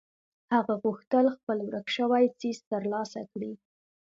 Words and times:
هغه 0.53 0.73
غوښتل 0.83 1.25
خپل 1.35 1.57
ورک 1.67 1.87
شوی 1.97 2.25
څيز 2.39 2.57
تر 2.69 2.83
لاسه 2.93 3.21
کړي. 3.31 3.53